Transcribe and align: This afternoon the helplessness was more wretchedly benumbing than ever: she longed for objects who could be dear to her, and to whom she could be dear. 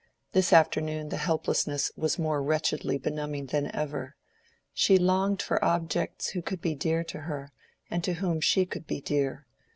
This 0.31 0.51
afternoon 0.51 1.09
the 1.09 1.17
helplessness 1.17 1.91
was 1.95 2.17
more 2.17 2.41
wretchedly 2.41 2.97
benumbing 2.97 3.49
than 3.51 3.67
ever: 3.71 4.15
she 4.73 4.97
longed 4.97 5.43
for 5.43 5.63
objects 5.63 6.29
who 6.29 6.41
could 6.41 6.59
be 6.59 6.73
dear 6.73 7.03
to 7.03 7.19
her, 7.19 7.51
and 7.91 8.03
to 8.05 8.13
whom 8.13 8.41
she 8.41 8.65
could 8.65 8.87
be 8.87 8.99
dear. 8.99 9.45